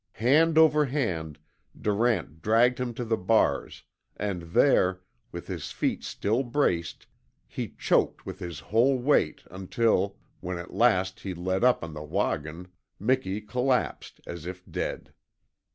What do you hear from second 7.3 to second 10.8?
he choked with his whole weight until when at